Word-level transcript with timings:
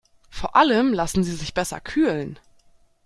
Vor 0.31 0.55
allem 0.55 0.93
lassen 0.93 1.23
sie 1.23 1.35
sich 1.35 1.53
besser 1.53 1.79
kühlen. 1.79 2.39